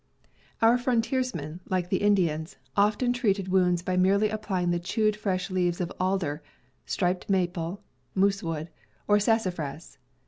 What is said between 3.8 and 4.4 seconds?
by merely